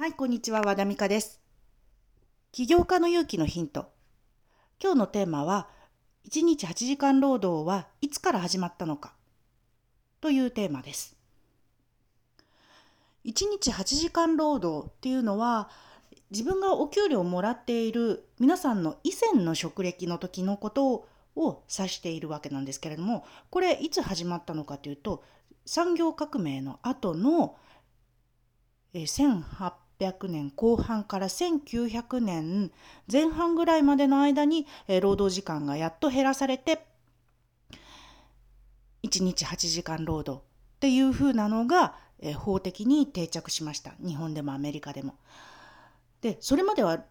[0.00, 1.42] はい、こんにちは、和田美香です。
[2.52, 3.92] 起業家の勇気のヒント。
[4.82, 5.68] 今日のテーマは、
[6.26, 9.12] 1日8時間労働はいつから始まったのか
[10.22, 11.18] というテーマです。
[13.26, 15.68] 1日8時間労働っていうのは、
[16.30, 21.06] 自分がお給料をもらっている皆さんの以前の職歴の時のこと
[21.36, 25.22] を指しているわけなんですけれども、これいつ始まったのかというと、
[25.66, 27.58] 産業革命の後の
[28.92, 29.06] え
[30.00, 32.72] 1800年後半から1900年
[33.10, 34.66] 前半ぐらいまでの間に、
[35.00, 36.84] 労働時間がやっと減らされて
[39.02, 41.96] 1日8時間労働っていう風なのが、
[42.36, 45.14] 法的に定着しました日本でもアメリカでも。
[46.20, 47.02] でそれまでは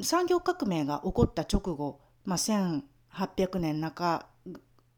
[0.00, 4.26] 産業革命が起こった直後、まあ、1800年半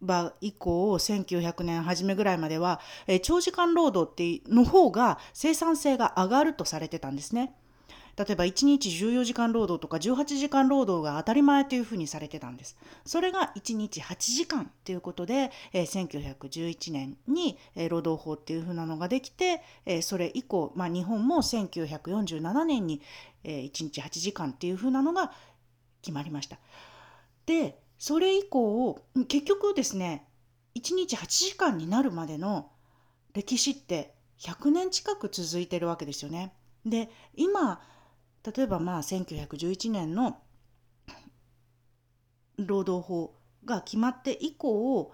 [0.02, 7.54] ば以降1900年初めぐらいまでは、え長時間労働っての方が生産性が上がるとされてたんですね。
[8.16, 12.76] 例えば1日14時間労働とか18時間労働が当たり前というふうにされてたんです。
[13.04, 23.02] それが1日8時間ということで、えー1911年に、えー労働法っていうふうなのができて、えーそれ以降、まあ、日本も1947年に、
[23.44, 25.30] えー1日8時間っていうふうなのが
[26.00, 26.58] 決まりました。
[27.44, 30.26] でそれ以降結局ですね
[30.76, 32.70] 1日8時間になるまでの
[33.32, 36.52] 歴史って100年近く続いてるわけですよね。
[36.84, 37.80] で今
[38.44, 40.38] 例えばまあ1911年の
[42.58, 45.12] 労働法が決まって以降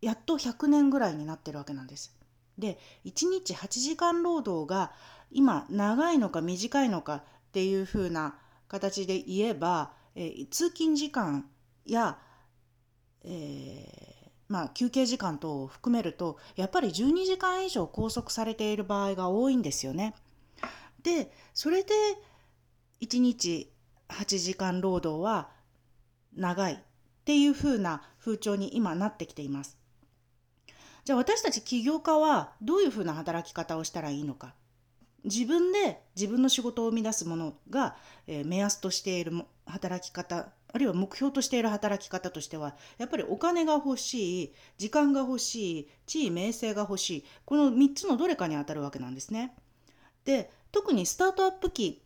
[0.00, 2.16] やっと100年ぐらいになってるわけなんです。
[2.58, 4.92] で1日8時間労働が
[5.30, 8.36] 今長いのか短いのかっていう風な
[8.68, 11.48] 形で言えば、えー通勤時間
[11.92, 12.18] や、
[13.24, 20.14] えーまあ、休憩時間等を含めるとやっぱり12時間以上拘束されている場合が多いんですよね。
[21.02, 21.92] でそれで
[23.00, 23.70] 1日
[24.08, 25.50] 8時間労働は
[26.36, 26.78] 長いっ
[27.24, 29.78] ていう風な風潮に今なってきています。
[31.04, 34.54] じゃあ私たち起業家はどういう風な働き方をしたらいいのか。
[35.24, 37.96] 自分で自分の仕事を生み出すものが、
[38.26, 39.32] えー目安としている
[39.66, 49.54] 働き方あるいは目標としている働き方としてはやっぱりお金が欲しい時間が欲しい地位名声が欲しいこの3つのどれかにあたるわけなんですね。
[50.24, 52.02] で特にスタートアップ期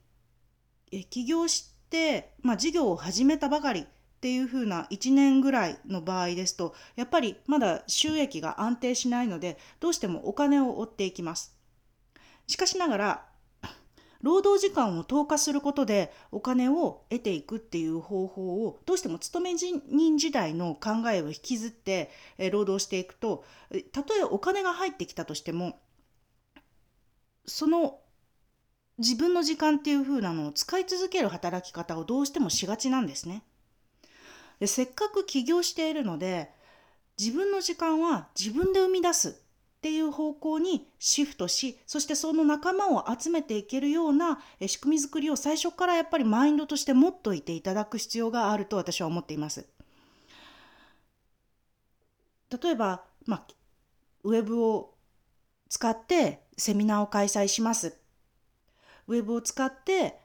[0.93, 3.87] え起業して、まあ、事業を始めたばかりっ
[4.21, 11.58] ていう風な1年ぐらいの場合ですとやっぱりまだ収益が安定しないのでどうしてもお金を追っていきます。
[12.49, 13.25] しかしながら
[14.23, 22.11] 労働時間を投下することでお金を得ていくっていう方法をどうしても勤め人時代の考えを引きずって
[22.51, 23.45] 労働していくと
[23.93, 25.79] たとえお金が入ってきたとしても
[27.47, 28.01] その
[28.99, 33.45] 自分の時間っていう風なのを使い続ける働き方をどうしてもしがちなんですね。
[34.59, 36.51] でせっかく起業しているので
[37.17, 39.41] 自分の時間は自分で生み出す
[39.79, 49.69] っていう方向にシフトしそしてその仲間を集めていけるような仕組み作りを最初からやっぱりマインドとして持っといていただく必要があると私は思っています。
[52.51, 53.45] 例えば、まあ、
[54.25, 54.95] ウェブを
[55.69, 57.97] 使ってセミナーを開催します。
[59.07, 60.19] ウェブを使って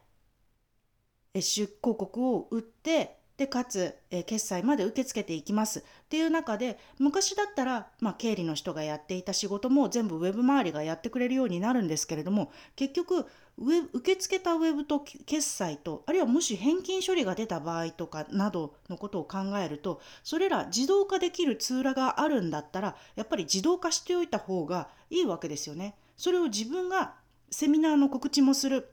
[1.35, 13.25] え出広告を売ってでかつえ決済まで受け付けていきますっていう中で昔だったら、まあ、経理の人がやっていた仕事も全部ウェブ周りがやってくれるようになるんですけれども結局
[13.57, 25.95] ウェブ受け付けたウェブと決済とあるいはもし返金処理が出た場合とかなどのことを考えるとそれら自動化できるツールがあるんだったらやっぱり自動化しておいた方がいいわけですよね。
[26.17, 27.15] それを自分が
[27.49, 28.89] セミナーの告知もする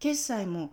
[0.00, 0.72] 決済も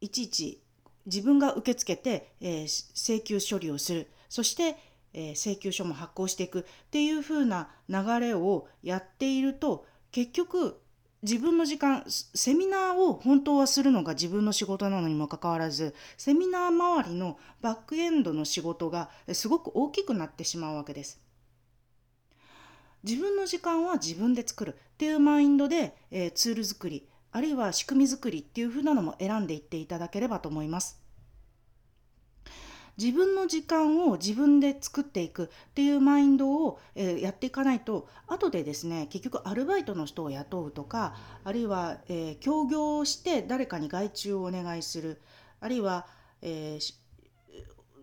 [0.00, 0.61] いちいち
[1.06, 4.10] 自分が受け付けて、えー請求処理をする。
[4.28, 4.76] そして、
[5.12, 6.60] えー請求書も発行していく。
[6.60, 10.80] っていう風な流れをやっていると結局
[11.22, 21.20] 自分の時間セミナーを本当はするのが自分の仕事なのにもかかわらずセミナー周りのバックエンドの仕事がえすごく大きくなってしまうわけです。
[23.04, 24.74] 自分の時間は自分で作る。
[24.74, 27.08] っていうマインドで、えーツール作り。
[27.32, 31.02] あるいは仕組み作りっていう風なのも選んでいっていただければと思います。
[32.98, 41.14] 自分の時間を自分で作っていくっていうマインドを、えーやっていかないと後でですね結局アルバイトの人を雇うとか
[41.44, 45.22] あるいは、えー協業をして誰かに外注をお願いする
[45.60, 46.06] あるいは、
[46.42, 46.98] えーし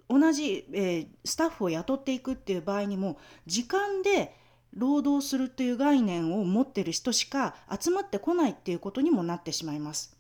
[0.10, 4.36] 同じ、えースタッフを雇っていくっていう場合にも時間で
[4.74, 10.16] 労働するという概念を持っている人しか集まってこないっていうことにもなってしまいます。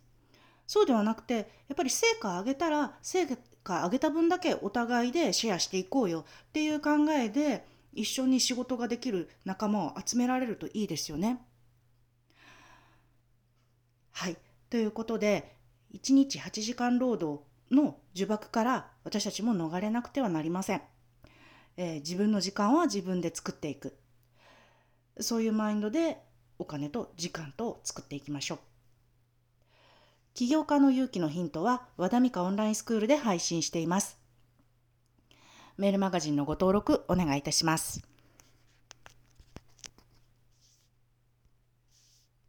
[0.67, 1.33] そうではなくて
[1.67, 3.25] やっぱり成果を上げたら成
[3.63, 11.41] 果上げた分だけお互いでシェアしていこうよっていう考えで一緒に仕事ができる仲間を集められるといいですよね。
[14.11, 14.37] はい。
[14.69, 15.55] ということで
[15.93, 20.81] 1日8時間労働の呪縛から私たちも逃れなくてはなりません。
[21.77, 23.97] えー、自分の時間は自分で作っていく。
[25.19, 26.17] そういうマインドで
[26.57, 28.59] お金と時間と作っていきましょう。
[30.33, 34.17] 起業家の勇気のヒントは和田美香オンラインスクールで配信しています。
[35.77, 38.01] メールマガジンのご登録お願いいたします。